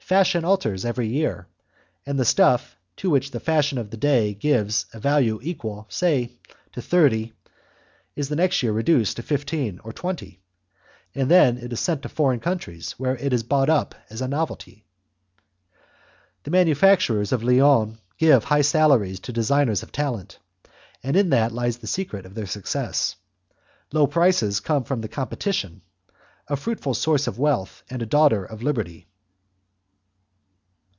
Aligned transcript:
Fashion 0.00 0.44
alters 0.44 0.84
every 0.84 1.06
year, 1.06 1.46
and 2.04 2.18
the 2.18 2.24
stuff, 2.24 2.76
to 2.96 3.08
which 3.08 3.30
the 3.30 3.38
fashion 3.38 3.78
of 3.78 3.90
the 3.90 3.96
day 3.96 4.34
gives 4.34 4.86
a 4.92 4.98
value 4.98 5.38
equal, 5.40 5.86
say 5.88 6.32
to 6.72 6.82
thirty, 6.82 7.32
is 8.16 8.28
the 8.28 8.34
next 8.34 8.60
year 8.60 8.72
reduced 8.72 9.18
to 9.18 9.22
fifteen 9.22 9.78
or 9.84 9.92
twenty, 9.92 10.40
and 11.14 11.30
then 11.30 11.58
it 11.58 11.72
is 11.72 11.78
sent 11.78 12.02
to 12.02 12.08
foreign 12.08 12.40
countries 12.40 12.90
where 12.98 13.14
it 13.18 13.32
is 13.32 13.44
bought 13.44 13.70
up 13.70 13.94
as 14.10 14.20
a 14.20 14.26
novelty. 14.26 14.84
The 16.42 16.50
manufacturers 16.50 17.30
of 17.30 17.44
Lyons 17.44 17.98
give 18.18 18.42
high 18.42 18.62
salaries 18.62 19.20
to 19.20 19.32
designers 19.32 19.84
of 19.84 19.92
talent; 19.92 20.40
in 21.04 21.30
that 21.30 21.52
lies 21.52 21.76
the 21.78 21.86
secret 21.86 22.26
of 22.26 22.34
their 22.34 22.46
success. 22.46 23.14
Low 23.92 24.08
prices 24.08 24.58
come 24.58 24.82
from 24.82 25.06
competition 25.06 25.82
a 26.48 26.56
fruitful 26.56 26.94
source 26.94 27.28
of 27.28 27.38
wealth, 27.38 27.84
and 27.88 28.02
a 28.02 28.06
daughter 28.06 28.44
of 28.44 28.60
Liberty. 28.60 29.06